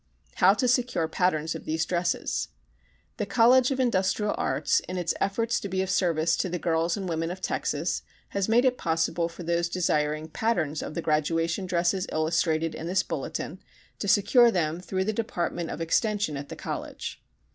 How 0.37 0.55
to 0.55 0.67
Secure 0.67 1.07
Patterns 1.07 1.53
of 1.53 1.65
These 1.65 1.85
Dresses 1.85 2.47
The 3.17 3.27
College 3.27 3.69
of 3.69 3.79
Industrial 3.79 4.33
Arts, 4.35 4.79
in 4.89 4.97
its 4.97 5.13
efforts 5.21 5.59
to 5.59 5.69
be 5.69 5.83
of 5.83 5.91
service 5.91 6.35
to 6.37 6.49
the 6.49 6.57
girls 6.57 6.97
and 6.97 7.07
women 7.07 7.29
of 7.29 7.39
Texas, 7.39 8.01
has 8.29 8.49
made 8.49 8.65
it 8.65 8.79
possible 8.79 9.29
for 9.29 9.43
those 9.43 9.69
desiring 9.69 10.27
patterns 10.27 10.81
of 10.81 10.95
the 10.95 11.03
graduation 11.03 11.67
dresses 11.67 12.07
illustrated 12.11 12.73
in 12.73 12.87
this 12.87 13.03
bulletin 13.03 13.59
to 13.99 14.07
secure 14.07 14.49
them 14.49 14.79
through 14.79 15.03
the 15.03 15.13
Department 15.13 15.69
of 15.69 15.81
Extension 15.81 16.35
of 16.35 16.47
the 16.47 16.55
College. 16.55 17.21